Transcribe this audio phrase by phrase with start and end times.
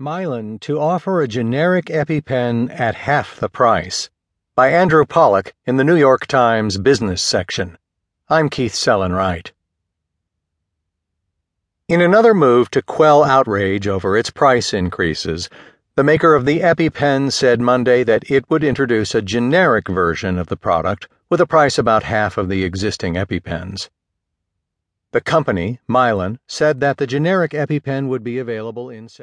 [0.00, 4.10] Mylan to offer a generic EpiPen at half the price
[4.56, 7.78] by Andrew Pollack in the New York Times business section.
[8.28, 9.52] I'm Keith Sellon-Wright.
[11.86, 15.48] In another move to quell outrage over its price increases,
[15.94, 20.48] the maker of the EpiPen said Monday that it would introduce a generic version of
[20.48, 23.90] the product with a price about half of the existing EpiPens.
[25.12, 29.22] The company, Mylan, said that the generic EpiPen would be available in several